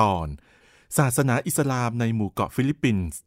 [0.00, 0.26] ตอน
[0.98, 3.18] ศาสนาอิสลามในหมู่เกาะฟิลิปปินส์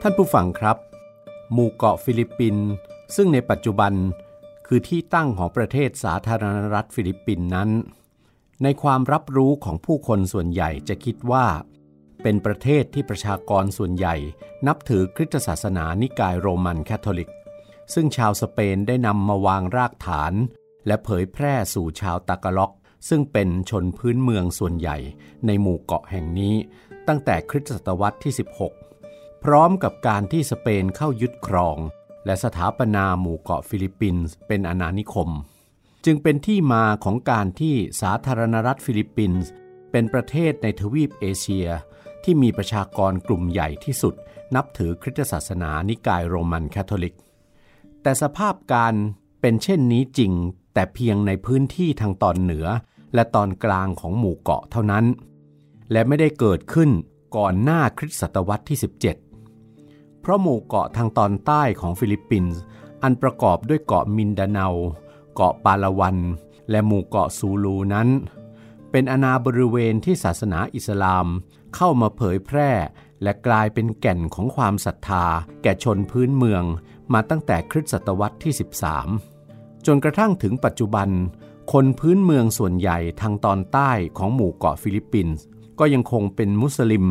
[0.00, 0.76] ท่านผู้ฟังครับ
[1.52, 2.66] หมู่เกาะฟิลิปปินส์
[3.16, 3.92] ซึ่งในปัจจุบัน
[4.66, 7.70] คือที่ตั้งของประเทศสาธารณรัฐฟิลิปปินส์นั้น
[8.62, 11.46] ในความรับรู้ของผู้คนส่วนใหญ่จะคิดว่า
[12.22, 14.14] เป็นประเทศที่ประชากรส่วนใหญ่
[14.66, 17.30] นับถือคริสต์ศาสนานิกายโรมันคาทอลิก
[17.94, 20.32] ซึ่งชาวสเปนได้นำมาวางรากฐาน
[20.86, 22.72] และเผยแพร่สู่ชาวตากาล็อก
[23.08, 24.96] ซึ่งเป็นชนพื้นเมืองส่วนใหญ่
[25.46, 26.54] ในหมู่เกาะแห่งนี้
[27.08, 28.32] ตั้งแต่คริสต์ศตวรรษที่
[28.88, 31.78] 16 พร้อมกับการที่สเปนเข้ายึดครอง
[32.26, 35.30] และสถาปนาหมู่เกาะฟิลิปปินส์เป็นอาณานิคม
[36.04, 39.50] จึงเป็นที่มาของการที่สาธารณรัฐฟิลิปปินส์
[39.90, 41.68] เป็นประเทศในทวีปเอเชีย
[42.24, 44.14] ที่มีประชากรกลุ่มใหญ่ที่สุด
[44.54, 47.16] นับถือคริสตศาสนานิกายโรมันคาทอลิก
[48.02, 48.94] แต่สภาพการ
[49.40, 50.32] เป็นเช่นนี้จริง
[50.74, 52.66] แต่เพียงในพื้นที่ทางตอนเหนือ
[53.14, 55.04] และตอนกลางของหมู่เกาะเท่านั้น
[55.92, 56.90] และไม่ได้เกิดขึ้น
[57.36, 62.60] ก่อนหน้าคริสตศตวรรษที่ 17 เพราะหมู่เกาะทางตอนใต้ของฟิลิปปินส์
[63.02, 64.68] อันประกอบด้วยเกาะมินดาเนา
[65.34, 66.16] เกาะปาลาวัน
[66.70, 68.08] และหมู่เกาะซูลูนั้น
[68.90, 71.26] เป็นอาณาบริเวณที่ศาสนาอิสลาม
[71.74, 72.70] เข้ามาเผยแพร่
[73.22, 75.24] และกลายเป็นแก่นของความศรัทธา
[75.62, 76.64] แก่ชนพื้นเมือง
[77.12, 78.52] มาตั้งแต่คริสตศตวรรษที่
[78.98, 79.33] 13
[79.86, 81.08] จนกระทั่งถึงปัจจุบัน
[81.72, 85.44] คนพื้นเมืองส่วนใหญ่ทางตอนใต้ของหมู่เกาะฟิลิปปินส์
[85.78, 87.06] ก็ยังคงเป็นมุสลิม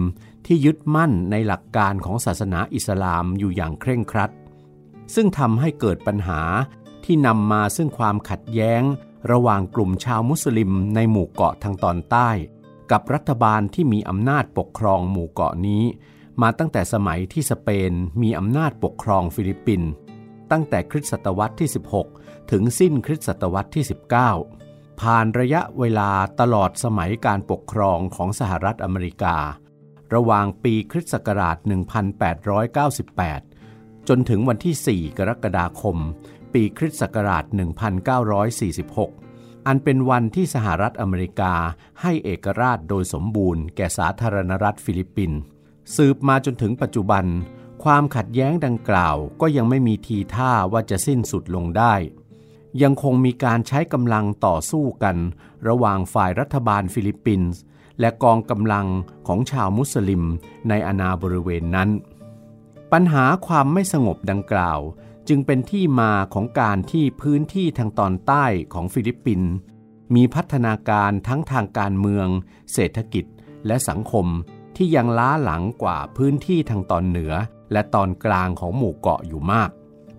[0.45, 4.31] ที่ยึดมั่นในหลักการของศาสนาอิสลามอยู่อย่างเคร่งครัด
[5.15, 6.41] ซึ่งทำให้เกิดปัญหา
[7.05, 8.81] ที่นำมาซึ่งความขัดแย้ง
[9.31, 12.29] ระหว่างกลุ่มชาวมุสลิมในหมู่เกาะทางตอนใต้
[12.91, 15.83] กับรัฐบาลที่มีอำนาจปกครองหมู่เกาะนี้
[16.41, 17.91] มาตั้งแต่สมัยที่สเปน
[18.21, 19.89] มีอำนาจปกครองฟิลิปปินส์
[20.51, 23.85] ตั้งแต่คริสตศตวรรษที่ 16 ถึงสิ้นคริสตศตวรรษที่
[24.41, 29.37] 19 ผ่านระยะเวลาตลอดสมัยการปกครองของสหรัฐอเมริกา
[30.13, 31.57] ระหว่างปีคริสต์ศักราช
[33.23, 35.97] 1898 จนถึงวันที่ 4 กรกฎาคม
[36.53, 37.43] ปีคริสต์ศักราช
[38.75, 41.53] 1946 อันเป็นวันที่สหรัฐอเมริกา
[42.01, 45.39] ให้เอกราชโดยสมบูรณ์แก่สาธารณรัฐฟิลิปปินส์
[45.95, 47.25] สืบมาจนถึงปัจจุบัน
[47.83, 51.93] ความขัดแย้งดังกล่าวก็ยังไม่มีทีท่าว่าจะสิ้นสุดลงได้
[52.81, 55.17] ยังคงมีการใช้กำลังต่อสู้กัน
[55.67, 57.59] ระหว่างฝ่ายรัฐบาลฟิลิปปินส์
[57.99, 58.87] และกองกำลัง
[59.27, 60.23] ของชาวมุสลิม
[60.69, 61.89] ในอาณาบริเวณนั้น
[62.91, 64.79] ปัญหาความไม่สงบดังกล่าว
[65.27, 69.51] จึงเป็นที่มาของการที่พื้นที่ทางตอนใต้ของฟิลิปปินส์
[70.15, 72.27] มีพัฒนาการทั้งทางการเมือง
[72.73, 73.25] เศรษฐกิจ
[73.67, 74.27] และสังคม
[74.75, 77.33] ที่ยังล้าหลังกว่าพื้นที่ทางตอนเหนือ
[77.71, 79.69] และตอนกลางของหมู่เกาะอยู่มาก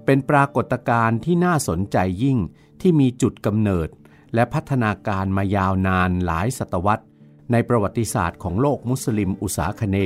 [0.05, 2.39] เป็นปรากฏการณ์ที่น่าสนใจยิ่ง
[2.81, 3.89] ที่มีจุดกำเนิด
[4.35, 7.05] และพัฒนาการมายาวนานหลายศตวรรษ
[7.53, 9.99] ในประวัติศาสตร์ของโลกมุสลิมอุษาคเน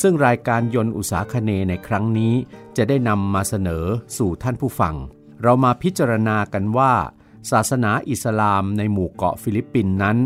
[0.00, 2.34] ซึ่งรายการยนต์อุษาคเนในครั้งนี้
[2.76, 3.84] จะได้นำมาเสนอ
[4.16, 4.94] สู่ท่านผู้ฟัง
[5.42, 6.92] เรามาพิจารณากันว่า
[7.50, 10.18] ศาสนาอิสลามในหมู่เกาะฟิลิปปินส์นั้น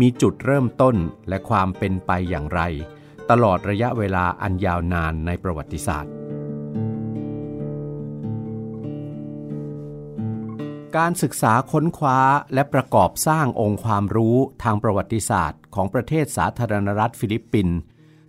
[0.00, 0.96] มีจุดเริ่มต้น
[1.28, 2.60] และความเป็นไปอย่างไร
[3.30, 6.21] ตลอดระยะเวลาอันยาวนานในประวัติศาสตร์
[10.96, 12.18] การศึกษาค้นคว้า
[12.54, 17.76] และประกอบสร้างองค์ความรู้ทางประวัติศาสตร์ ของประเทศสาธารณรัฐฟิลิปปินส์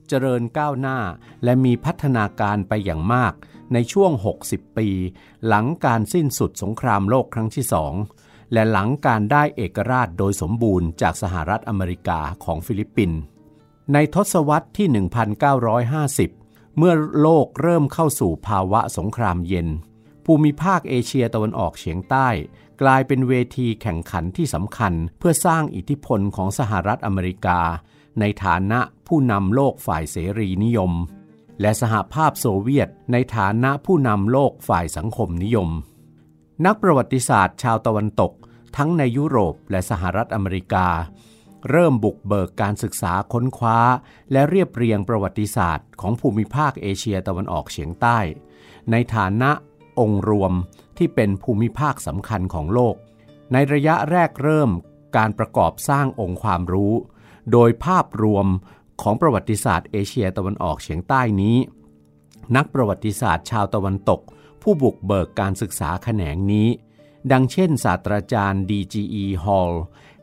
[0.08, 1.00] เจริญก้าวหน้า
[1.44, 3.34] และมีพัฒนาการไปอย่างมาก
[3.74, 4.12] ในช่วง
[4.46, 4.88] 60 ปี
[5.48, 7.94] หลังการสิ้นสุดสงครามโลกครั้งที่สอง
[8.54, 13.20] และหลังการได้เอกราชโดยสมบูรณ์จากสหรัฐอเมริกาของฟิลิปปินส์
[13.94, 14.88] ในทศวรรษที่
[15.84, 19.70] 1950 เมื่อโลกเริ่มเข้าสู่ภาวะสงครามเย็น
[20.26, 22.28] ภูมิภาคเอเชียตะวันออกเฉียงใต้
[22.82, 27.60] กลายเป็นเวทีแข่งขันที่สำคัญเพื่อสร้างอิทธิพลของสหรัฐอเมริกา
[28.20, 30.92] ในฐานะผู้นำโลกฝ่ายเสรีนิยม
[31.62, 35.70] และสหภาพโซเวียต ในฐานะผู้นำโลกฝ่ายสังคมนิยม
[36.66, 38.32] นักประวัติศาสตร์ชาวตะวันตก
[38.78, 40.88] ทั้งในยุโรปและสหรัฐอเมริกา
[41.70, 43.80] เริ่มบุกเบิกการศึกษาค้นคว้า
[44.32, 48.20] และเรียบเรียงประวัติศาสตร์ของภูมิภาคเอเชียตะวันออกเฉียงใต้
[48.92, 49.52] ในฐานะ
[50.00, 50.54] องค์รวม
[50.98, 52.96] ที่เป็นภูมิภาคสำคัญของโลก
[53.52, 54.72] ในระยะแรกเริ่ม
[55.18, 56.94] การประกอบสร้างองค์ความรู้
[57.52, 58.48] โดยภาพรวม
[59.02, 61.58] ของประวัติศาสตร์เอเชียตะวันออกเฉียงใต้นี้
[62.56, 64.22] นักประวัติศาสตร์ชาวตะวันตก
[64.62, 66.68] ผู้บุกเบิกการศึกษาแขนงนี้
[67.32, 69.26] ดังเช่น ศาสตราจารย์ D.G.E.
[69.44, 69.74] Hall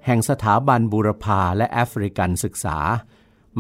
[0.07, 2.79] แห่งสถาบันบูรพาและแอฟริกันศึกษา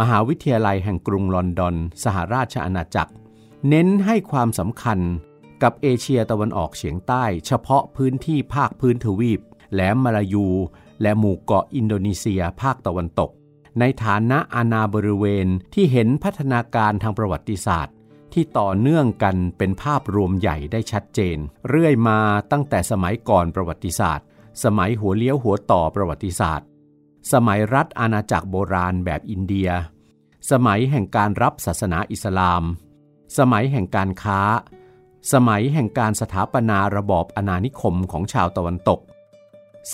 [0.00, 1.74] มหาวิทยาลัยแห่งกรุงลอนดอน
[2.04, 3.12] สหราชอาณาจักร
[3.68, 4.98] เน้นให้ความสำคัญ
[5.62, 9.40] กับเอเชียตะวันออกเฉียงใต้ เฉพาะพื้นที่ภาคพื้นทวีป
[9.72, 10.48] แหลมมาลายู
[11.02, 13.30] และหมู่เกาะอินโดนีเซียภาคตะวันตก
[13.80, 17.94] ในฐานะอาณาบริเวณที่เห็นพัฒนาการทางประวัติศาสตร์
[18.32, 22.18] ที่ต่อเนื่องกันเป็นภาพรวมใหญ่ได้ชัดเจน เรื่อยมา
[22.52, 24.26] ตั้งแต่สมัยก่อนประวัติศาสตร์
[24.64, 26.66] สมัยหัวเลี้ยวหัวต่อประวัติศาสตร์
[27.32, 29.70] สมัยรัฐอาณาจักรโบราณแบบอินเดีย
[30.50, 32.62] สมัยแห่งการรับศาสนาอิสลาม
[33.38, 34.40] สมัยแห่งการค้า
[35.32, 39.00] สมัยแห่งการสถาปนาระบอบอาณานิคมของชาวตะวันตก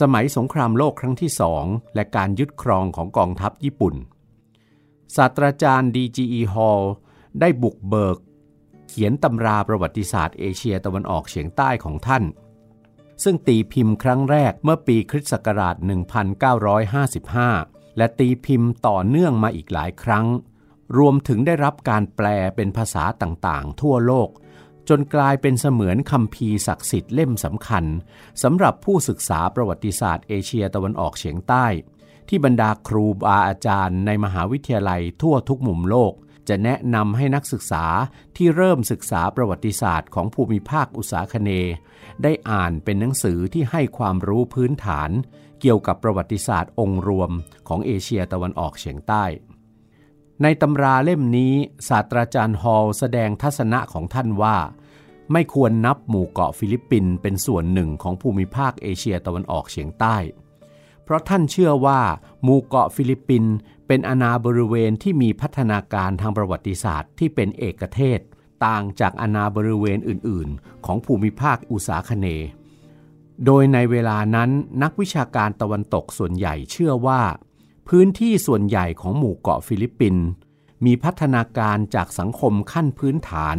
[0.01, 1.65] สมัยสงครามโลกครั้งที่สอง
[1.95, 3.95] และการยึดครองของกองทัพญี่ปุ่น
[5.17, 6.41] ศาสตราจารย์ D.G.E.
[6.55, 6.83] Hall
[7.41, 8.19] ได้บุกเบิก
[8.89, 12.25] เขียนตำราประวัติศาสตร์เอเชียตะวันออกเฉียงใต้ของท่าน
[13.25, 15.77] ซึ่งตีพิมพ์ครั้งแรกเมื่อปีคริสต์ศักราช
[17.07, 20.27] 1955 และตีพิมพ์ต่อเนื่องมาอีกหลายครั้ง
[20.99, 22.27] รวมถึงได้รับการแปล
[22.57, 24.29] เป็นภาษาต่างๆ ทั่วโลก
[24.89, 27.85] จนกลายเป็นเสมือนคัมภีศักดิ์สิทธิ์เล่มสำคัญ
[28.43, 31.67] สำหรับผู้ศึกษาประวัติศาสตร์เอเชียตะวันออกเฉียงใต้
[32.29, 36.13] ที่บรรดาครูบาอาจารย์ในมหาวิทยาลัยทั่วทุกมุมโลก
[36.49, 37.85] จะแนะนำให้นักศึกษา
[38.37, 41.51] ที่เริ่มศึกษาประวัติศาสตร์ของภูมิภาคอุษาคเนย์
[42.23, 45.11] ได้อ่านเป็นหนังสือที่ให้ความรู้พื้นฐาน
[45.61, 47.31] เกี่ยวกับประวัติศาสตร์องค์รวม
[47.69, 49.25] ของเอเชียตะวันออกเฉียงใต้
[50.43, 51.55] ในตำราเล่มนี้
[51.89, 54.57] ศาสตราจารย์ฮอลแสดงทัศนะของท่านว่า
[55.33, 60.17] ไม่ควรนับหมู่เกาะฟิลิปปินส์เป็นส่วนหนึ่งของภูมิภาคเอเชียตะวันออกเฉียงใต้
[61.05, 62.01] เพราะท่านเชื่อว่า
[62.43, 63.55] หมู่เกาะฟิลิปปินส์
[63.87, 68.21] เป็นอาณาบริเวณที่มีพัฒนาการทางประวัติศาสตร์ที่เป็นเอกเทศ
[68.65, 72.27] ต่างจากอาณาบริเวณอื่น ๆ ของภูมิภาคอุษาคเน
[73.45, 74.51] โดยในเวลานั้น
[74.83, 77.21] นักวิชาการตะวันตกส่วนใหญ่เชื่อว่า
[77.89, 80.25] พื้นที่ส่วนใหญ่ของหมู่เกาะฟิลิปปินส์
[80.85, 83.57] มีพัฒนาการจากสังคมขั้นพื้นฐาน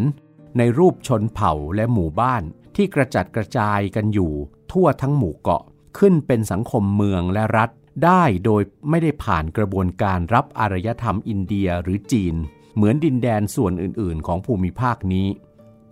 [0.58, 2.44] ในรูปชนเผ่าและหมู่บ้าน
[2.76, 4.32] ที่กระจัดกระจายกันอยู่
[4.72, 5.64] ทั่วทั้งหมู่เกาะ
[6.00, 7.70] ขึ้นเป็นสังคมเมืองและรัฐ
[8.06, 12.36] ได้โดยไม่ได้ผ่านกระบวนการรับอารยธรรมอินเดียหรือจีน
[12.76, 15.28] เหมือนดินแดนส่วนอื่น ๆ ของภูมิภาคนี้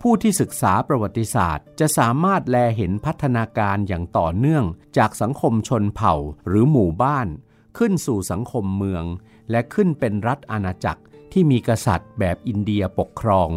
[0.02, 4.64] ผู้ที่ศึกษาประวัติศาสตร์ จะสามารถแลเห็นพัฒนาการอย่างต่อเนื่อง
[4.98, 6.14] จากสังคมชนเผ่า
[6.46, 7.26] หรือหมู่บ้าน
[7.76, 9.04] ขึ้นสู่สังคมเมือง
[9.50, 11.02] และขึ้นเป็นรัฐอาณาจักร
[11.32, 13.48] ที่มีกษัตริย์แบบอินเดียปกครอง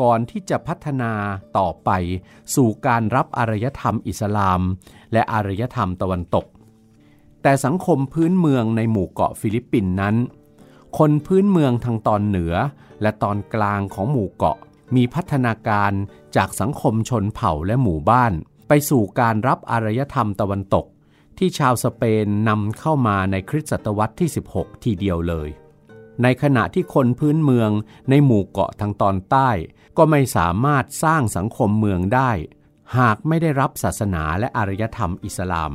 [0.00, 1.12] ก่อนที่จะพัฒนา
[1.58, 1.90] ต่อไป
[2.54, 4.60] สู่การรับอารยธรรมอิสลาม
[5.12, 6.46] และอารยธรรมตะวันตก
[7.42, 10.16] แต่สังคมพื้นเมืองในหมู่เกาะฟิลิปปินส์นั้น
[10.98, 12.54] คนพื้นเมืองทางตอนเหนือ
[13.02, 14.58] และตอนกลางของหมู่เกาะ
[14.96, 15.92] มีพัฒนาการ
[16.36, 18.32] จากสังคมชนเผ่าและหมู่บ้าน
[18.68, 20.86] ไปสู่การรับอารยธรรมตะวันตก
[21.38, 25.48] ที่ชาวสเปนนำเข้ามาในคริสตศตวรรษที่ 16 ทีเดียวเลย
[26.22, 27.70] ในขณะที่คนพื้นเมือง
[28.10, 29.50] ในหมู่เกาะทางตอนใต้
[29.96, 32.30] ก็ไม่สามารถสร้างสังคมเมืองได้
[32.98, 35.72] หากไม่ได้รับศาสนาและอารยธรรมอิสลาม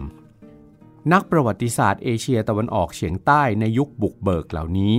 [1.12, 4.96] นักประวัติศาสตร์เอเชียตะวันออกเฉียงใต้ในยุคบุกเบิกเหล่านี้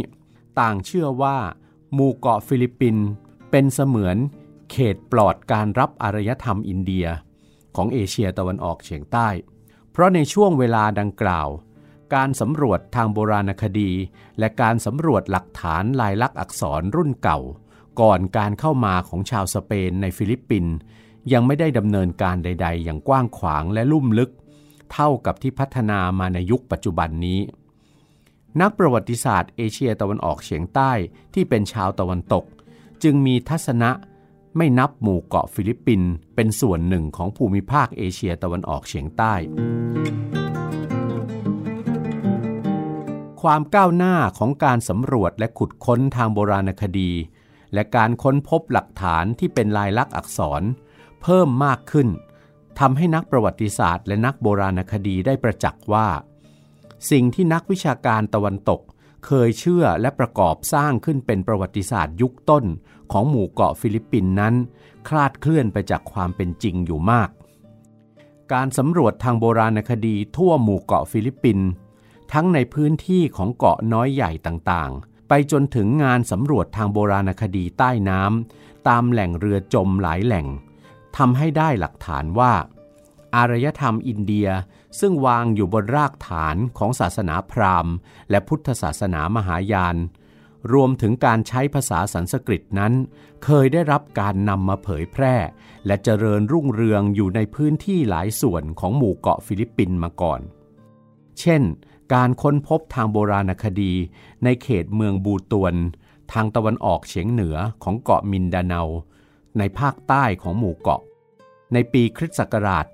[0.60, 1.38] ต่างเชื่อว่า
[1.94, 3.06] หมู่เกาะฟิลิปปินส์
[3.50, 4.16] เป็นเสมือน
[4.70, 7.06] เขตปลอดการรับอารยธรรมอินเดีย
[7.76, 9.28] ของเอเชียตะวันออกเฉียงใต้
[9.94, 11.48] เพราะในช่วงเวลาดังกล่าว
[12.14, 13.90] การสำรวจทางโบราณคดี
[14.38, 17.40] และการสำรวจหลักฐานลายลักษณ์อักษรรุ่นเก่า
[18.00, 20.74] ก่อนการเข้ามาของชาวสเปนในฟิลิปปินส์
[21.32, 24.30] ยังไม่ได้ดำเนินการใด ๆ อย่างกว้างขวางและลุ่มลึก
[24.92, 27.40] เท่ากับที่พัฒนามาในยุคปัจจุบันนี้
[28.60, 30.92] นักประวัติศาสตร์เอเชียตะวันออกเฉียงใต้
[31.34, 32.44] ที่เป็นชาวตะวันตก
[33.02, 33.90] จึงมีทัศนะ
[34.56, 39.34] ไม่นับหมู่เกาะฟิลิปปินส์เป็นส่วนหนึ่งของภูมิภาคเอเชียตะวันออกเฉียงใต้
[43.42, 47.10] ความก้าวหน้าของการสำรวจและขุดค้นทางโบราณคดี
[47.74, 50.62] และการค้นพบหลักฐานที่เป็นลายลักษณ์อักษร
[51.22, 52.08] เพิ่มมากขึ้น
[52.78, 56.08] ทำให้นักประวัติศาสตร์และนักโบราณคดีได้ประจักษ์ว่า
[57.10, 58.80] สิ่งที่นักวิชาการตะวันตก
[59.26, 62.64] เคยเชื่อและประกอบสร้างขึ้นเป็นประวัติศาสตร์ยุคต้น
[63.12, 64.54] ของหมู่เกาะฟิลิปปินส์นั้น
[65.08, 67.28] คลาดเคลื่อนไปจากความเป็นจริงอยู่มาก
[68.52, 71.68] การสำรวจทางโบราณคดีทั่วหมู่เกาะฟิลิปปินส์
[72.32, 80.46] ทั้งในพื้นที่ของเกาะน้อยใหญ่ต่างๆ ไปจนถึงงานสำรวจทางโบราณคดีใต้น้ำตามแหล่งเรือจมหลายแหล่ง
[81.16, 82.52] ทำให้ได้หลักฐานว่า
[83.34, 84.48] อารยธรรมอินเดีย
[85.00, 87.94] ซึ่งวางอยู่บนรากฐานของศาสนาพราหมณ์
[88.30, 89.96] และพุทธศาสนามหายาน
[90.72, 92.92] รวมถึงการใช้ภาษาสันสกฤตนั้น
[93.44, 95.36] เคยได้รับการนำมาเผยแพร่
[95.86, 100.40] และเจริญรุ่งเรืองอยู่ในพื้นที่หลายส่วนของหมู่เกาะฟิลิปปินส์มาก่อน
[101.40, 101.62] เช่น
[102.14, 103.92] การค้นพบทางโบราณคดี
[104.44, 105.74] ในเขตเมืองบูตวน
[106.32, 108.82] ทางตะวันออกเฉียงเหนือของเกาะมินดาเนา
[109.58, 111.02] ในภาคใต้ของหมู่เกาะ
[111.72, 112.86] ในปีคริสต์ศักราช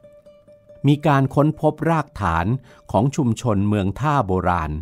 [0.00, 2.46] 1975 มีการค้นพบรากฐาน
[2.92, 4.72] ของชุมชนเมืองท่าโบราณ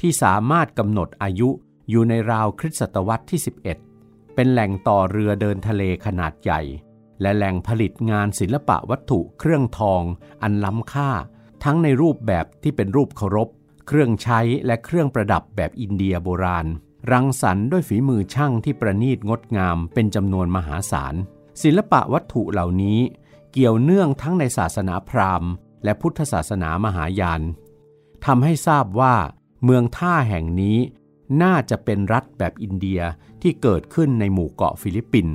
[0.00, 1.48] ที่สามารถกำหนดอายุ
[1.90, 3.40] อยู่ในราวคริสตศตวรรษที่
[3.86, 6.60] 11 เป็นแหล่งต่อเรือเดินทะเลขนาดใหญ่
[7.20, 10.02] และแหล่งผลิตงานศิลปะวัตถุเครื่องทอง
[10.42, 11.10] อันล้ำค่า
[11.64, 13.48] ทั้งในรูปแบบที่เป็นรูปเคารพ
[13.86, 16.66] เครื่องใช้และเครื่องประดับแบบอินเดียโบราณ
[17.12, 21.14] รังสรรค์ด้วยฝีมือช่างที่ประณีตงดงามเป็นจำนวนมหาศาล
[21.62, 22.98] ศิลปะวัตถุเหล่านี้
[23.52, 25.50] เกี่ยวเนื่องทั้งในศาสนาพราหมณ์
[25.84, 27.42] และพุทธศาสนามหายาน
[28.26, 29.14] ทำให้ทราบว่า
[29.64, 30.78] เมืองท่าแห่งนี้
[31.42, 33.00] น่าจะเป็นรัฐแบบอินเดีย
[33.42, 35.34] ที่เกิดขึ้นในหมู่เกาะฟิลิปปินส์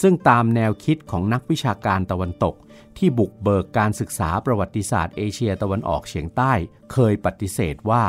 [0.00, 2.54] ซึ่งตามแนวคิดของนักวิชาการตะวันตก
[2.96, 6.52] ที่บุกเบิกการศึกษาประวัติศาสตร์เอเชียตะวันออกเฉียงใต้
[6.92, 8.04] เคยปฏิเสธว่า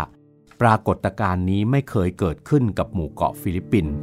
[0.62, 3.96] ปรากฏการณ์นี้ไม่เคยเกิดขึ้นกับหมู่เกาะฟิลิปปินส์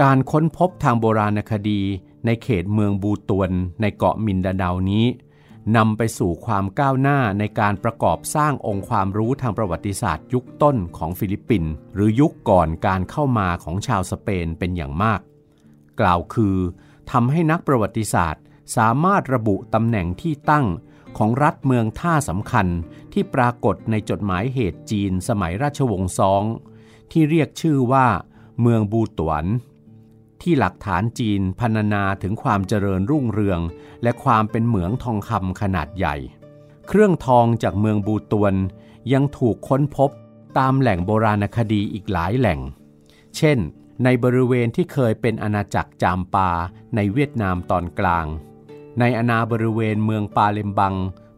[0.00, 1.80] การค้นพบทางโบราณคดี
[2.26, 5.06] ในเขตเมืองบูตวนในเกาะมินดาเดานี้
[5.76, 15.20] นำไปสู่ความก้าวหน้าในการประกอบสร้างองค์ความรู้ทางประวัติศาสตร์ยุคต้นของฟิลิปปินส์หรือยุคก่อนการเข้ามาของชาวสเปนเป็นอย่างมาก
[16.00, 16.56] กล่าวคือ
[17.10, 18.42] ทำให้นักประวัติศาสตร์
[18.76, 20.66] สามารถระบุตำแหน่งที่ตั้ง
[21.18, 22.66] ของรัฐเมืองท่าสำคัญ
[23.12, 26.42] ที่ปรากฏในจดหมายเหตุจีนสมัยราชวงศ์ซอง
[27.12, 28.06] ที่เรียกชื่อว่า
[28.60, 29.44] เมืองบูตวน
[30.42, 33.60] ที่หลักฐานจีนพรรณนาถึงความเจริญรุ่งเรือง
[34.02, 36.16] และความเป็นเหมืองทองคำขนาดใหญ่
[36.88, 38.54] เครื่องทองจากเมืองบูตวน
[39.12, 40.10] ยังถูกค้นพบ
[40.58, 42.60] ตามแหล่งโบราณคดีอีกหลายแหล่ง
[43.36, 43.58] เช่น
[44.04, 46.50] ในบริเวณที่เคยเป็นอาณาจักรจามปา
[46.94, 48.26] ในเวียดนามตอนกลาง
[48.98, 50.94] ในอาณาบริเวณเมืองปาเลมบัง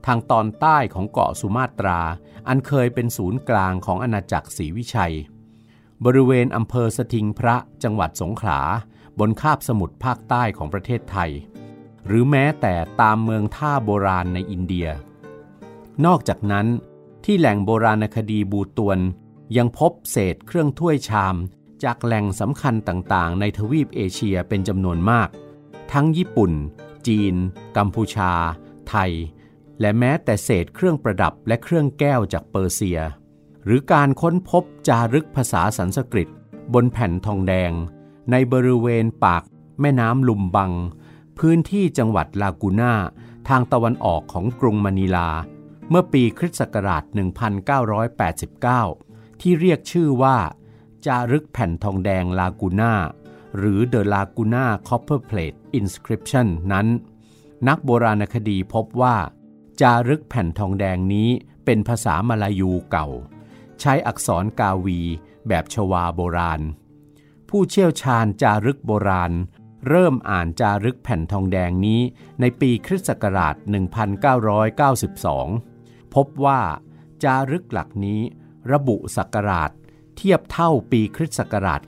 [0.07, 2.01] ทางตอนใต้ของเกาะสุมาตรา
[2.49, 5.15] อันเคยเป็นศูนย์กลางของอาณาจักรศรีวิชัย
[6.05, 8.61] บริเวณอำเภอสถิงพระจังหวัดสงขลา
[9.19, 11.31] บนคาบสมุทรภาคใต้ของประเทศไทย
[12.07, 14.89] หรือแม้แต่ตามเมืองท่าโบราณในอินเดีย
[16.07, 16.67] นอกจากนั้น
[17.25, 18.99] ที่แหล่งโบราณคดีบูตวน
[19.57, 21.37] ยังพบเศษเครื่องถ้วยชาม
[21.85, 25.29] จากแหล่งสำคัญต่างๆ ในทวีปเอเชียเป็นจำนวนมาก
[25.93, 26.53] ทั้งญี่ปุ่น
[27.07, 27.35] จีน
[27.77, 28.33] กัมพูชา
[28.89, 29.13] ไทย
[29.81, 33.01] และแม้แต่เศษเครื่องประดับและเครื่องแก้วจากเปอร์เซีย
[33.65, 36.29] หรือการค้นพบจารึกภาษาสันสกฤต
[36.75, 37.73] บนแผ่นทองแดง
[38.31, 39.43] ในบริเวณปาก
[39.81, 40.73] แม่น้ำลุมบัง
[41.39, 42.93] พื้นที่จังหวัดลากูน่า
[43.49, 45.29] ทางตะวันออกของกรุงมะนิลา
[45.89, 47.05] เมื่อปีคริสต์ศักราช
[48.83, 50.37] 1989 ที่เรียกชื่อว่า
[51.07, 52.95] จารึกแผ่นทองแดงลากูน่า
[53.57, 56.87] หรือ The Laguna Copper Plate Inscription นั้น
[57.69, 59.17] นักโบราณคดีพบว่า
[59.81, 61.29] จารึกแผ่นทองแดงนี้
[61.65, 63.09] เป็นภาษามาลายูเก่า
[63.81, 65.01] ใช้อักษรกาวี
[65.49, 66.61] แบบชวาโบราณ
[67.55, 69.33] ผู้เชี่ยวชาญจารึกโบราณ
[69.89, 72.01] เริ่มอ่านจารึกแผ่นทองแดงนี้
[72.41, 73.55] ในปีคริสต์ศักราช
[74.85, 76.61] 1992 พบว่า
[77.23, 78.21] จารึกหลักนี้
[78.73, 79.71] ระบุศักราช
[80.17, 81.81] เทียบเท่าปีคริสต์ศักราช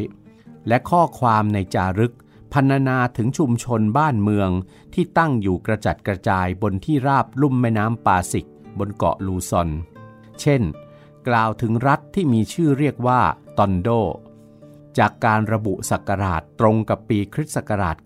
[0.00, 2.14] 900 และข้อความในจารึก
[2.52, 4.50] พรรณนาถึงชุมชนบ้านเมือง
[4.94, 8.46] ที่ตั้งอยู่กระจัดกระจายบนที่ราบลุ่มแม่น้ำปาสิก
[8.78, 9.68] บนเกาะลูซอน
[10.40, 10.62] เช่น
[11.28, 13.20] กล่าวถึงรัฐที่มีชื่อเรียกว่า
[13.58, 13.90] ตอนโด
[15.00, 17.96] จากการระบุศักราชตรงกับปีคริสต์ศักราช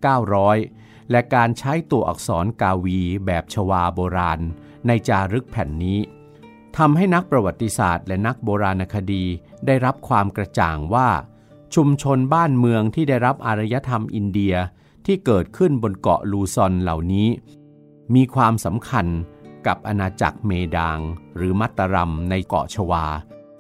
[0.50, 4.40] 900 และการใช้ตัวอักษรกาวีแบบชวาโบราณ
[4.86, 6.00] ในจารึกแผ่นนี้
[6.76, 9.24] ทำให้นักประวัติศาสตร์และนักโบราณคดี
[9.66, 11.08] ได้รับความกระจ่างว่า
[11.74, 14.54] ชุมชนบ้านเมืองที่ได้รับอารยธรรมอินเดีย
[15.06, 17.28] ที่เกิดขึ้นบนเกาะลูซอนเหล่านี้
[18.14, 19.06] มีความสำคัญ
[19.66, 20.98] กับอาณาจักรเมดาง
[21.36, 23.04] หรือมัตตารัมในเกาะชวา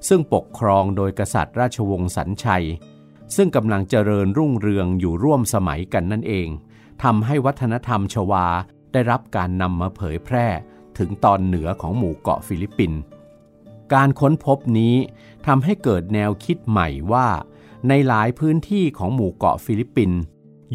[0.08, 2.66] ซึ่งปกครองโดยกษัตริย์ราชวงศ์สันชัย
[3.36, 6.48] ซึ่งกำลังเจริญรุ่งเรืองอยู่ร่วมสมัยกันนั่นเอง
[7.02, 8.46] ทำให้วัฒนธรรมชวา
[8.92, 10.46] ได้รับการนำมาเผยแพร่
[10.98, 13.00] ถึงตอนเหนือของหมู่เกาะฟิลิปปินส์
[13.94, 14.94] การค้นพบนี้
[15.46, 17.28] ทำให้เกิดแนวคิดใหม่ว่า
[17.88, 20.20] ในหลายพื้นที่ของหมู่เกาะฟิลิปปินส์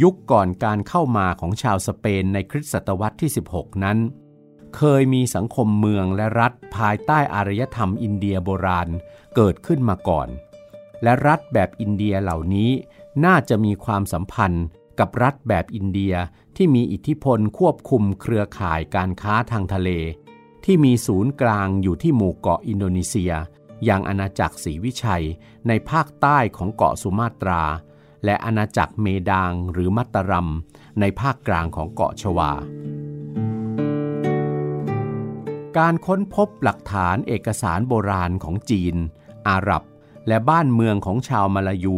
[0.02, 3.98] ยุคก่อนการเข้ามาของชาวสเปนในคริสตศตวรรษที่ 16 นั้น
[4.76, 8.90] เคยมีสังคมเมืองและรัฐภายใต้อารยธรรมอินเดียโบราณ
[9.36, 10.28] เกิดขึ้นมาก่อน
[11.04, 12.72] และรัฐแบบอินเดียเหล่านี้
[13.26, 14.66] น่าจะมีความสัมพันธ์
[15.00, 16.14] กับรัฐแบบอินเดีย
[16.56, 19.90] ที่มีอิทธิพลควบคุมเครือข่ายการค้าทางทะเล
[20.66, 23.34] ที่มีศูนย์กลางอยู่ที่หมู่เกาะอินโดนีเซีย
[23.86, 25.26] อย่างอาณาจักรศรีวิชัย
[25.68, 27.64] ในภาคใต้ของเกาะสุมาตรา
[28.26, 30.50] และอาณาจักรเมดางหรือมัตตารัม
[31.00, 32.52] ในภาคกลางของเกาะชวา
[35.78, 38.96] การค้นพบหลักฐานเอกสารโบราณของจีน
[39.50, 39.84] อาหรับ
[40.30, 41.98] และบ้านเมืองของชาวมาลายู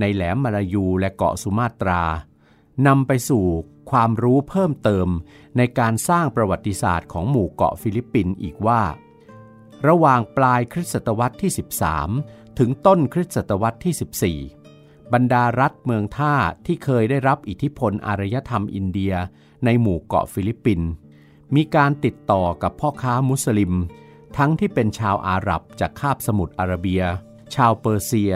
[0.00, 2.02] ในแหลมมาลายูและเกาะสุมาตรา
[2.86, 3.44] นำไปสู่
[3.90, 5.08] ความรู้เพิ่มเติม
[5.56, 8.82] ในการสร้างประวัติศาสตร์ของหมู่เกาะฟิลิปปินส์อีกว่า
[9.88, 11.50] ระหว่างปลายคริสตศตวรรษที่
[12.04, 16.34] 13 ถึงต้นคริสตศตวรรษที่ 14 บรรดารัฐเมืองท่า
[16.66, 19.14] ที่เคยได้รับอิทธิพลอารยธรรมอินเดีย
[19.64, 20.88] ในหมู่เกาะฟิลิปปินส์
[21.54, 23.72] มีการติดต่อกับพ่อค้ามุสลิม
[24.36, 27.02] ทั้งที่เป็นชาวอาหรับจากคาบสมุทรอาระเบีย
[27.54, 28.34] ชาวเปอร์เซีย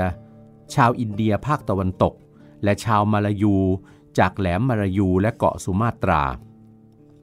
[0.75, 2.15] ชาวอินเดียภาคตะวันตก
[2.65, 3.57] และชาวมาลายู
[4.19, 6.23] จากแหลมมาลายูและเกาะสุมาตรา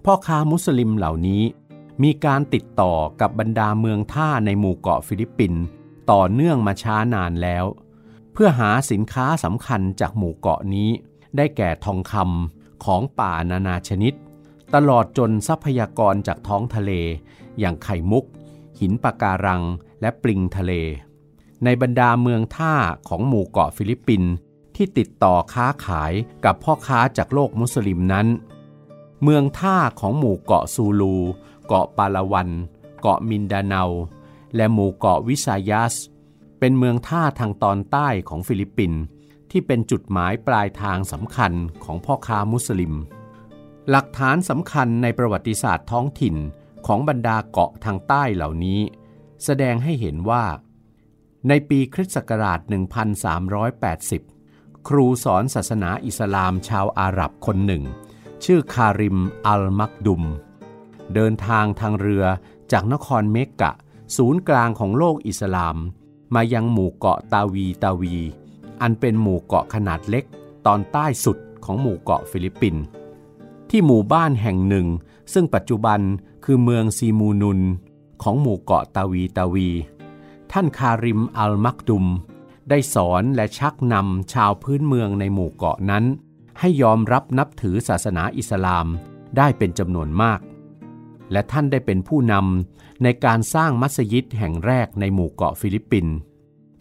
[0.05, 1.43] พ่อค้ามุสลิมเหล่านี้
[2.03, 5.63] มีการติดต่อกับบรรดาเมืองท่าในหมู่เกาะฟิลิปปินส์
[6.11, 7.65] ต่อเนื่องมาช้านานแล้ว
[8.33, 10.89] เพื่อหาสินค้าสำคัญจากหมู่เกาะนี้
[11.37, 14.13] ได้แก่ทองคำของป่านานาชนิด
[14.75, 16.91] ตลอดจนทรัพยากรจากท้องทะเล
[17.59, 18.25] อย่างไข่มุก
[18.79, 19.63] หินปะการัง
[20.01, 20.71] และปลิงทะเล
[21.65, 22.75] ในบรรดาเมืองท่า
[23.07, 24.31] ของหมู่เกาะฟิลิปปินส์
[24.75, 26.13] ที่ติดต่อค้าขาย
[26.45, 28.27] กับพ่อค้าจากโลกมุสลิมนั้น
[29.23, 31.15] เมืองท่าของหมู่เกาะซูลู
[31.67, 32.49] เกาะปาลาวัน
[33.01, 33.83] เกาะมินดาเนา
[34.55, 35.95] และหมู่เกาะวิซายัส
[36.59, 39.01] เป็นเมืองท่าทางตอนใต้ของฟิลิปปินส์
[39.51, 41.51] ที่เป็นจุดหมายปลายทางสำคัญ
[41.83, 42.93] ของพ่อค้ามุสลิม
[43.89, 46.35] หลักฐานสำคัญในประวัติศาสตร์ท้องถิ่น
[46.87, 48.79] ของบรรดาเกาะทางใต้เหล่านี้
[49.43, 50.43] แสดงให้เห็นว่า
[51.49, 52.59] ในปีคริสต์ศักราช
[53.93, 57.83] 1380 ครูสอนศาสนาอิสลามชาวอาหรับคนหนึ่ง
[58.43, 60.23] ชื่อคาริมอัลมักดุม
[61.13, 62.25] เดินทางทางเรือ
[62.71, 63.71] จากนครเมกกะ
[64.17, 65.77] ศูนย์กลางของโลกอิสลาม
[66.35, 68.15] มายังหมู่เกาะตาวีตาวี
[68.81, 70.25] อันเป็นหมู่เกาะขนาดเล็ก
[70.65, 72.83] ตอนใต้สุดของหมู่เกาะฟิลิปปินส์
[73.69, 74.87] ที่หมู่บ้านแห่งหนึ่ง
[75.33, 75.99] ซึ่งปัจจุบัน
[76.45, 77.59] คือเมืองซีมูนุล
[78.21, 79.69] ของหมู่เกาะตาวีตาวี
[80.57, 82.05] ท่านคาริมอัลมัคดุม
[82.69, 86.03] ได้สอนและชักนำชาวพื้นเมืองในหมู่เกาะนั้น
[86.59, 88.87] ให้ยอมรับนับถือศาสนาอิสลาม
[89.37, 90.39] ได้เป็นจำนวนมาก
[91.31, 96.15] และท่านได้เป็นผู้นำในการสร้างมัสยิดแห่งแรกในหมู่เกาะฟิลิปปินส์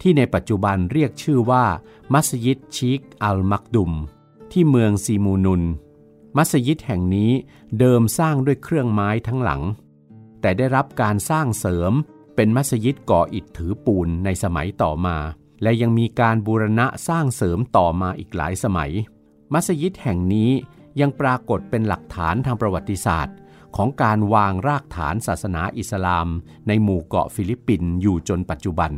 [0.01, 1.65] ที่ในปัจจุบันเรียกชื่อว่า
[2.13, 3.91] มัสยิดชิกอัลมักดุม
[4.51, 5.63] ที่เมืองซีมูนุน
[6.37, 7.31] มัสยิดแห่งนี้
[7.79, 9.61] เดิมสร้างด้วยเครื่องไม้ทั้งหลัง
[10.41, 11.93] แต่ได้รับการสร้างเสริม
[12.35, 15.17] เป็นมัสยิดก่ออิฐถือปูนในสมัยต่อมา
[15.61, 18.91] และยังมีการบูรณะสร้างเสริมต่อมาอีกหลายสมัย
[19.53, 20.51] มัสยิดแห่งนี้
[21.01, 23.35] ยังปรากฏเป็นหลักฐานทางประวัติศาสตร์
[23.75, 26.27] ของการวางรากฐานศาสนาอิสลาม
[26.67, 28.91] ในหมู่เกาะฟิลิปปินส์อยู่จนปัจจุบัน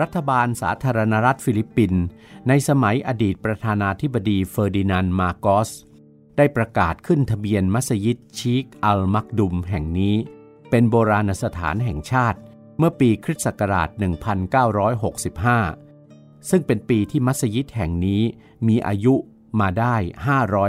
[0.00, 2.02] รัฐบาลสาธารณรัฐฟิลิปปินส์
[2.48, 5.70] ในสมัยอดีตประธานาธิบดีเฟอร์ดินานด์ มาร์กอส
[6.36, 10.16] ได้ประกาศขึ้นทะเบียนมัสยิดชีคอัลมัคดุมแห่งนี้
[10.70, 12.38] เป็นโบราณสถานแห่งชาติ
[12.84, 13.88] เมื่อปีคริสต์ศักราช
[15.58, 18.22] 1965 ซึ่งเป็นปีที่มัสยิดแห่งนี้
[18.68, 19.14] มีอายุ
[19.60, 19.96] มาได้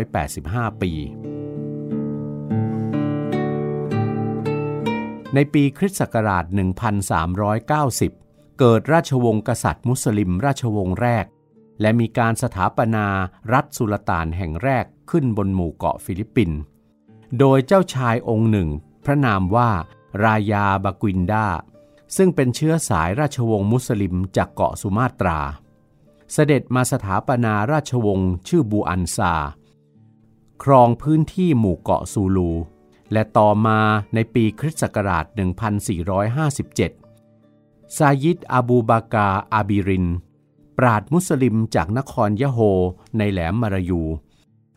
[0.04, 0.91] 585 ปี
[5.34, 6.45] ในปีคริสต์ศักราช
[8.12, 11.26] 1390 เกิดราชวงศ์กษัตริย์มุสลิมราชวงศ์แรก
[11.82, 13.08] และมีการสถาปนา
[13.54, 16.60] รัฐสุลต่านแห่งแรกขึ้นบนหมู่เกาะฟิลิปปินส์
[17.39, 18.69] โดยเจ้าชายองค์หนึ่ง
[19.06, 19.69] พระนามว่า
[20.23, 21.47] รายาบากินดา
[22.15, 25.39] ซึ่งเป็นเชื้อสายราชวงศ์มุสลิมจากเกาะสุมาตรา
[26.34, 29.34] เสด็จมาสถาปนาราชวงศ์ชื่อบูอันซา
[30.63, 32.52] ครองพื้นที่หมู่เกาะซูลู
[33.12, 33.80] และต่อมา
[34.13, 35.26] ในปีคริสต์ศักราช
[37.02, 40.08] 1457 ซายิดอาบูบากาอาบิริน
[40.78, 42.60] ปราดมุสลิมจากนครยะโฮ
[43.17, 44.02] ในแหลมมารายู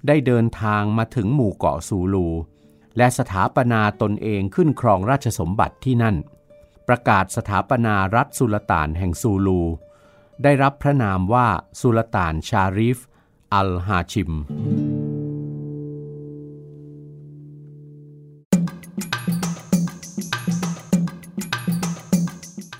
[0.07, 2.29] ได้เดินทางมาถึงหมู่เกาะซูลู
[2.97, 6.17] และสถาปนาตนเองขึ้นครองราชสมบัติที่นั่น
[6.89, 9.63] ประกาศสถาปนารัฐสุลต่านแห่งซูลู
[10.43, 11.49] ได้รับพระนามว่า
[11.81, 12.99] สุลต่านชาริฟ
[13.55, 14.33] อัลฮาชิม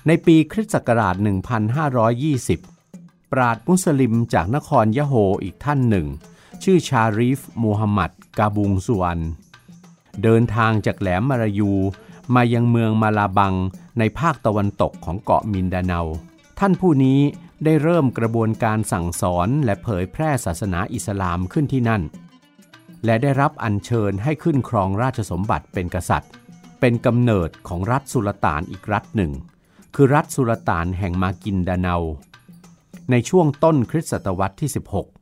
[0.07, 1.15] ในปีคริสต์ศักราช
[2.43, 6.07] 1520 ปราดมุสลิมจากนครยะโฮอีกท่านหนึ่ง
[6.63, 9.23] ชื่อชาริฟมูฮัมหมัดกาบุงสุวรรณ
[10.23, 11.71] เดินทางจากแหลมมารายู
[12.35, 13.53] มายังเมืองมาลาบัง
[13.99, 16.01] ในภาคตะวันตกของเกาะมินดาเนา
[16.59, 17.19] ท่านผู้นี้
[17.63, 22.01] ได้เริ่มกระบวนการสั่งสอนและเผยแพร่ศาสนาอิสลามขึ้นที่นั่น
[23.05, 26.31] และได้รับอัญเชิญให้ขึ้นครองราชสมบัติเป็นกษัตริย์
[26.79, 29.31] เป็นกำเนิดของรัฐสุลต่านอีกรัฐหนึ่ง
[29.95, 31.95] คือรัฐสุลต่านแห่งมากินดาเนา
[33.11, 35.16] ในช่วงต้นคริสตศตวรรษที่ 16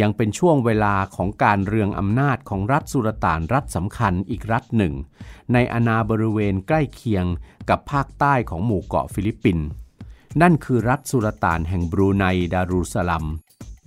[0.00, 4.94] ยังเป็นช่วงเวลาของการเรืองอำนาจของรัฐสุลต่านรัฐสำคัญอีกรัฐหนึ่ง
[5.52, 7.26] ในอาณาบริเวณใกล้เคียง
[7.70, 9.66] กับภาคใต้ของหมู่เกาะฟิลิปปินส์
[10.40, 13.24] นั่นคือรัฐสุลต่านแห่งบรูไนดารุสลัม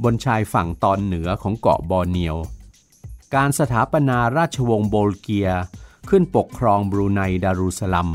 [0.03, 2.37] บนชายฝั่งตอนเหนือของเกาะบอร์เนียว
[3.35, 5.49] การสถาปนาราชวงศ์โบลเกียห์
[6.09, 8.09] ขึ้นปกครองบรูไนดารุสลัม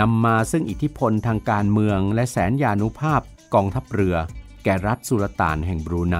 [0.00, 3.20] นำมาซึ่งอิทธิพลทางการเมืองและแสนยานุภาพ
[3.54, 4.16] กองทัพเรือ
[4.64, 6.18] แก่รัฐสุลต่านแห่งบรูไน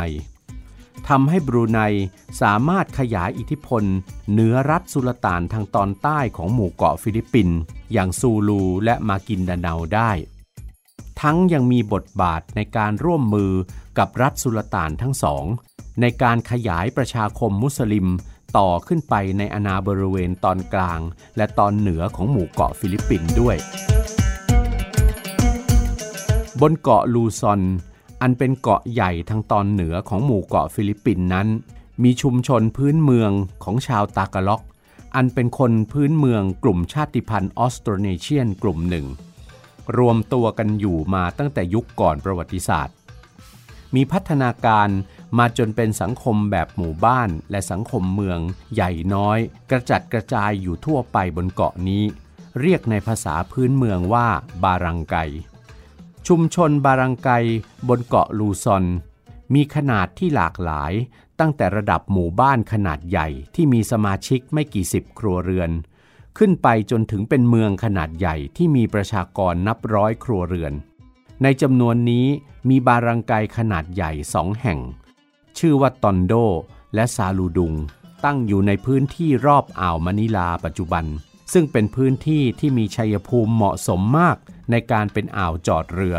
[1.08, 1.80] ทำให้บรูไน
[2.40, 3.84] สามารถขยายอิทธิพล
[4.30, 7.58] เหนือรัฐสุลต่านทางตอนใต้ของหมู่เกาะฟิลิปปินส์
[7.92, 10.10] อย่างซูลูและมากินดาเนาได้
[11.20, 13.52] ทั้งยังมีบทบาทในการร่วมมือ
[13.98, 15.44] กับรัฐสุลต่านทั้งสอง
[16.00, 18.06] ในการขยายประชาคมมุสลิม
[18.56, 21.00] ต่อขึ้นไปในอาณาบริเวณตอนกลาง
[21.36, 23.56] และตอนเหนือของหมู่เกาะฟิลิปปินส์ด้วย
[26.60, 27.60] บนเกาะลูซอน
[28.22, 31.48] อันเป็นเกาะใหญ่ทางตอนเหนือของหมู่เกาะฟิลิปปินส์นั้น
[32.02, 33.30] มีชุมชนพื้นเมือง
[33.64, 34.62] ของชาวตากาล็อก
[35.14, 39.06] อันเป็นคนพื้นเมืองกลุ่มชาติพันธุ์ออสโตรเนเชียนกลุ่มหนึ่ง
[39.98, 42.94] รวมตัวกันอยู่มาตั้งแต่ยุคก่อนประวัติศาสตร์
[43.94, 44.88] มีพัฒนาการ
[45.38, 48.38] มาจนเป็นสังคมแบบหมู่บ้านและสังคมเมือง
[48.74, 49.38] ใหญ่น้อย
[49.70, 52.02] กระจัดกระจายอยู่ทั่วไปบนเกาะนี้
[52.61, 54.26] เรียกในภาษาพื้นเมืองว่า
[54.62, 55.16] บารังไก
[56.28, 57.30] ชุมชนบารังไก
[57.88, 58.85] บนเกาะลูซอน
[59.54, 60.92] มีขนาดที่หลากหลาย
[61.40, 65.70] ตั้งแต่ระดับหมู่บ้านขนาดใหญ่ที่มีสมาชิกไม่กี่สิบครัวเรือน
[66.38, 70.72] ขึ้นไปจนถึงเป็นเมืองขนาดใหญ่ที่มีประชากรนับร้อยครัวเรือน
[71.42, 72.26] ในจำนวนนี้
[72.68, 74.78] มีบารังไกขนาดใหญ่สองแห่ง
[75.58, 76.35] ชื่อว่าตอนโด
[76.94, 77.74] และซาลูดุง
[78.24, 81.04] ตั้งอยู่ในพื้นที่รอบอ่าวมะนิลาปัจจุบัน
[81.52, 84.37] ซึ่งเป็นพื้นที่ที่มีชัยภูมิเหมาะสมมาก
[84.72, 86.16] ในการเป็นอ่าวจอดเรือ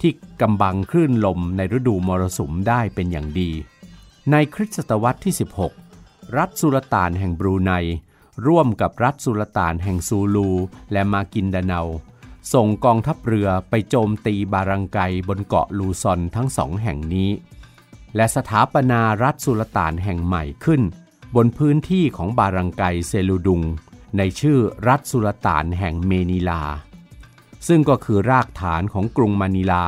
[0.00, 3.50] ที่กำบังคลื่นลมในฤดูมรสุมได้เป็นอย่างดี
[4.30, 5.34] ในคริสตศตวรรษที่
[5.84, 7.72] 16 รัฐสุลต่านแห่งบรูไน
[8.46, 10.50] ร่วมกับรัฐสุลต่านแห่งซูลู
[10.92, 11.80] และมากินดาเนา
[12.52, 17.30] ส่งกองทัพเรือไปโจมตีบารังไกบนเกาะลูซอนทั้งสองแห่งนี้
[18.16, 20.82] และสถาปนารัฐสุลต่านแห่งใหม่ขึ้น
[21.36, 23.62] บนพื้นที่ของบารังไกเซลูดุง
[24.16, 26.62] ในชื่อรัฐสุลต่านแห่งเมนิลา
[27.68, 29.86] ซึ่งก็คือรากฐานของกรุงมะนิลา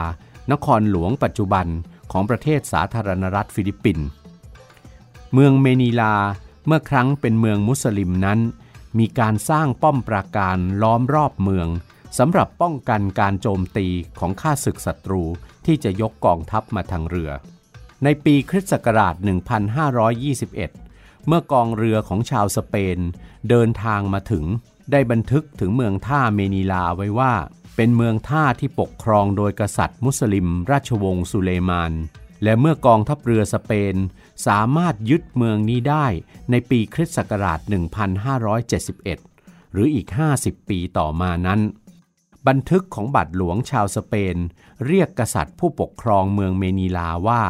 [0.52, 1.66] นครหลวงปัจจุบัน
[2.12, 4.06] ของประเทศสาธารณรัฐฟิลิปปินส์
[5.32, 6.14] เมืองเมนิลา
[6.66, 8.40] เมื่อครั้งเป็นเมืองมุสลิมนั้น
[8.98, 11.68] มีการสร้างป้อมปราการล้อมรอบเมือง
[12.18, 13.86] สำหรับป้องกันการโจมตี
[14.18, 15.22] ของข้าศึกศัตรู
[15.66, 17.30] ที่จะยกกองทัพมาทางเรือ
[18.04, 19.14] ในปีคริสต์ศักราช
[20.40, 22.98] 1521 เมื่อกองเรือของชาวสเปน
[23.50, 24.44] เดินทางมาถึง
[24.92, 27.32] ได้บันทึกถึงเมืองท่าเมนิลาไว้ว่า
[27.80, 31.92] เป็นเมืองท่าที่ปกครองโดยกษัตริย์มุสลิม ราชวงศ์สุเลมาน
[32.42, 33.96] และเมื่อกองทัพเรือสเปน
[34.46, 36.06] สามารถยึดเมืองนี้ได้
[36.50, 37.60] ในปีคริสต์ศักราช
[38.46, 41.60] 1571 หรืออีก 50 ปีต่อมานั้น
[42.48, 44.36] บันทึกของบัตรหลวงชาวสเปน
[44.86, 47.42] เรียกกษัตริย์ผู้ปกครองเมืองเมนิลาว่า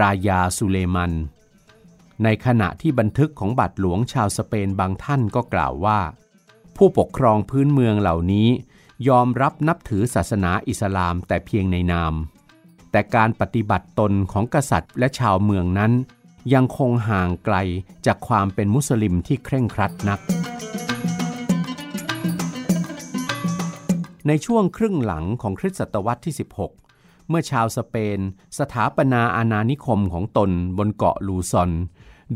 [0.00, 1.12] รายาสุเลมัน
[2.22, 6.00] ในขณะที่บันทึกของบัตรหลวงชาวสเปนบางท่านก็กล่าวว่า
[6.76, 8.48] ผู้ปกครองพื้นเมืองเหล่านี้
[9.08, 12.14] ยอมรับนับถือศาสนาอิสลามแต่เพียงในนาม
[12.90, 15.92] แต่การปฏิบัติตนของกษัตริย์และชาวเมืองนั้น
[16.54, 17.56] ยังคงห่างไกล
[18.06, 20.20] จากความเป็นมุสลิมที่เคร่งครัดนัก
[24.26, 26.34] ในช่วงครึ่งหลังของคริสตศตวรรษที่
[26.80, 28.18] 16 เมื่อชาวสเปน
[28.58, 31.70] สถาปนาอาณานิคมของตนบนเกาะลูซอน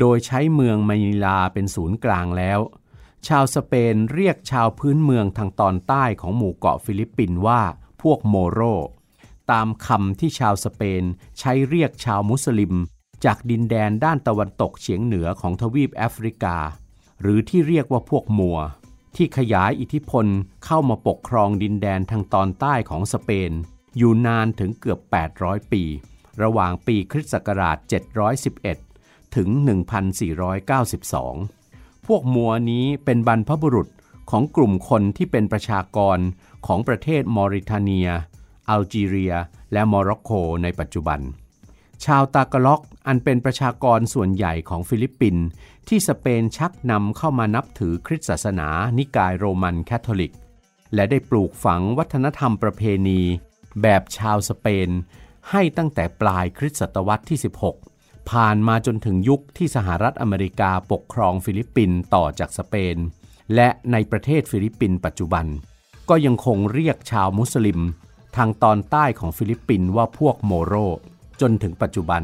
[0.00, 2.60] โดยใช้เมืองมะนิลาเป็นศูนย์กลางแล้ว
[3.28, 7.62] ชาวสเปนเรียกชาวพื้นเมืองทางตอนใต้ของหมู่เกาะฟิลิปปินส์ว่า
[8.02, 8.60] พวกโมโร
[9.50, 11.02] ตามคำที่ชาวสเปน
[11.38, 12.74] ใช้เรียกชาวมุสลิม
[13.24, 16.56] จากดินแดนด้านตะวันตกเฉียงเหนือของทวีปแอฟริกา
[17.20, 18.58] หรือที่เรียกว่าพวกมัวร์
[19.16, 20.26] ที่ขยายอิทธิพล
[20.64, 23.52] เข้ามาปกครองดินแดนทางตอนใต้ของสเปน
[23.96, 24.98] อยู่นานถึงเกือบ
[25.36, 25.82] 800 ปี
[26.42, 27.76] ระหว่างปีคริสต์ศักราช
[28.56, 29.48] 711 ถึง
[30.00, 31.63] 1492
[32.06, 33.88] พวกมัวร์นี้เป็นบรรพบุรุษ
[34.30, 36.18] ของกลุ่มคนที่เป็นประชากร
[36.66, 38.08] ของประเทศมอริทาเนีย
[38.68, 39.34] อัลจีเรีย
[39.72, 40.30] และโมร็อกโก
[40.62, 41.20] ในปัจจุบัน
[42.04, 45.44] ชาวตากาล็อกอันเป็นประชากรส่วนใหญ่ของฟิลิปปินส์
[45.88, 50.34] ที่สเปนชักนำเข้ามานับถือคริสต์ศาสนานิกายโรมันแคทอลิก
[50.94, 53.20] และได้ปลูกฝังวัฒนธรรมประเพณี
[53.82, 54.88] แบบชาวสเปน
[55.50, 57.38] ให้ตั้งแต่ปลายคริสต์ศตวรรษที่
[57.68, 57.93] 16
[58.30, 62.96] ผ่านมาจนถึงยุคที่สหรัฐอเมริกาปกครองฟิลิปปินส์ต่อจากสเปน
[63.54, 65.46] และในประเทศฟิลิปปินส์ปัจจุบัน
[66.08, 67.80] ก็ยังคงเรียกชาวมุสลิม
[68.36, 70.74] ทางตอนใต้ของฟิลิปปินส์ว่าพวกโมโร
[71.40, 72.22] จนถึงปัจจุบัน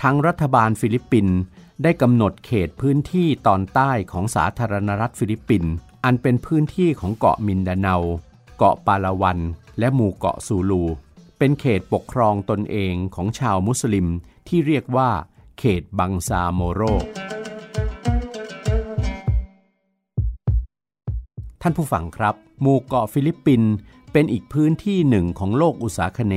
[0.00, 1.36] ทางรัฐบาลฟิลิปปินส์
[1.82, 5.72] ได้กำหนดเขตพื้นที่ตอนใต้ของสาธารณรัฐฟิลิปปินส์
[6.04, 7.96] อันเป็นพื้นที่ของเกาะมินดาเนา
[8.58, 9.38] เกาะปาลาวัน
[9.78, 10.84] และหมู่เกาะซูลู
[11.38, 14.06] เป็นเขตปกครองตนเองของชาวมุสลิม
[14.48, 15.10] ที่เรียกว่า
[15.58, 16.82] เขตบังซาโมโร
[21.62, 23.72] ท่านผู้ฟังครับ หมู่เกาะฟิลิปปินส์
[24.12, 26.34] เป็นอีกพื้นที่หนึ่งของโลกอุษาคเนย์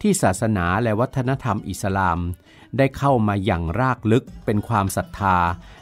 [0.00, 2.18] ที่ศาสนาและวัฒนธรรมอิสลาม
[2.76, 5.36] ได้เข้ามาหยั่งรากลึกเป็นความศรัทธา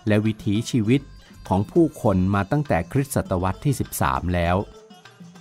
[0.06, 1.00] และวิถีชีวิต
[1.48, 4.56] ของผู้คนมาตั้งแต่คริสต์ศตวรรษที่ 13 แล้ว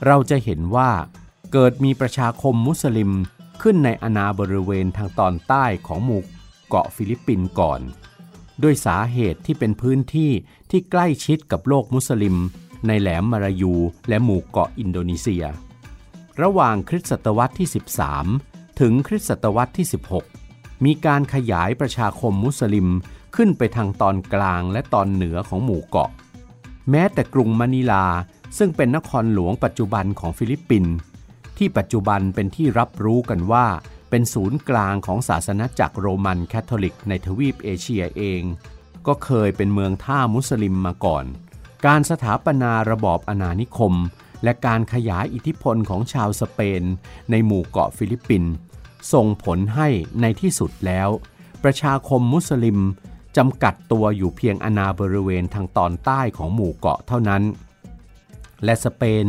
[0.05, 0.89] เราจะเห็นว่า
[1.53, 3.11] เกิดมีประชาคมมุสลิม
[3.61, 6.21] ขึ้นในอาณาบริเวณทางตอนใต้ของหมู่
[6.67, 7.81] เกาะฟิลิปปินส์ก่อน
[8.63, 10.31] ด้วยสาเหตุที่เป็นพื้นที่
[10.69, 12.35] ที่ใกล้ชิดกับโลกมุสลิม
[12.87, 13.73] ในแหลมมลายู
[14.09, 15.43] และหมู่เกาะอินโดนีเซีย
[16.41, 17.69] ระหว่างคริสต์ศตวรรษที่
[18.23, 19.87] 13 ถึงคริสต์ศตวรรษที่
[20.33, 22.87] 16 มีการขยายประชาคมมุสลิม
[23.35, 26.09] ขึ้นไปทางตอนกลางและตอนเหนือของหมู่เกาะ
[26.91, 28.05] แม้แต่กรุงมะนิลา
[28.57, 30.93] ซึ่งเป็นนครหลวงปัจจุบันของฟิลิปปินส์
[31.57, 33.67] ที่ปัจจุบันเป็นที่รับรู้กันว่า
[34.09, 38.41] เป็นศูนย์กลางของศาสนจักรโรมันคาทอลิกในทวีปเอเชียเอง
[39.07, 41.25] ก็เคยเป็นเมืองท่ามุสลิมมาก่อน
[41.85, 43.93] การสถาปนาระบอบอาณานิคม
[44.43, 46.83] และการขยายอิทธิพลของชาวสเปน
[47.31, 48.51] ในหมู่เกาะฟิลิปปินส์
[49.13, 49.87] ส่งผลให้
[50.21, 51.09] ในที่สุดแล้ว
[51.63, 52.79] ประชาคมมุสลิม
[53.37, 57.43] จำกัดตัวอยู่เพียงอาณาบริเวณทางตอนใต้ของหมู่เกาะเท่านั้น
[58.63, 59.25] และสเปน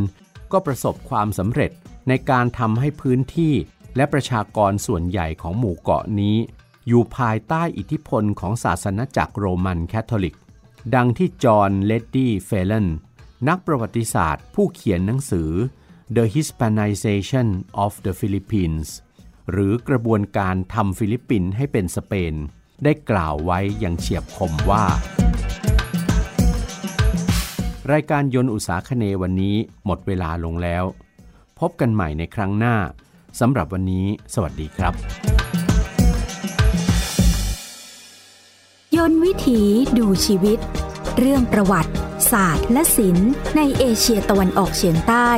[0.53, 1.71] ก็ประสบความสำเร็จ
[2.09, 3.55] ในการทำให้พื้นที่
[3.97, 6.37] และประชากรส่วนใหญ่ของหมู่เกาะนี้
[6.87, 10.37] อยู่ภายใต้อิทธิพลของศาสนาจักรโรมันแคทอลิก
[10.95, 12.87] ดังที่จอห์นเลดดี้เฟแลน
[13.49, 15.51] นักประวัติศาสตร์ผู้เขียนหนังสือ
[16.17, 17.49] The Hispanization
[17.85, 18.89] of the Philippines
[19.51, 22.35] หรือกระบวนการทำฟิลิปปินส์ให้เป็นสเปน
[22.85, 24.85] ได้กล่าวไว้อย่างเฉียบคมว่า
[27.93, 30.85] รายการยลอุษาคเนย์วันนี้หมดเวลาลงแล้ว
[31.61, 32.77] พบกันใหม่ในครั้งหน้า
[33.41, 34.95] สำหรับวันนี้ สวัสดีครับ
[38.97, 39.63] ยนวิถี
[39.99, 40.59] ดูชีวิต
[41.19, 41.93] เรื่องประวัติ
[42.33, 45.31] ศาสตร์ และศิลป์ในเอเชียตะวันออกเฉียงใต้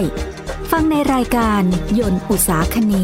[0.70, 1.62] ฟังในรายการ
[1.98, 2.94] ยนอุตสาคเน